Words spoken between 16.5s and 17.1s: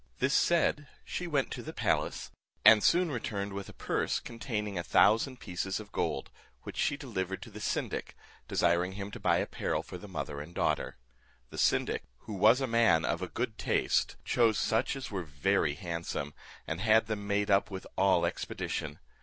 and had